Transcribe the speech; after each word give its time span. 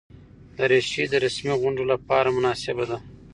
دریشي 0.57 1.03
د 1.09 1.13
رسمي 1.25 1.53
غونډو 1.61 1.83
لپاره 1.91 2.33
مناسبه 2.37 2.83
ده. 2.89 2.97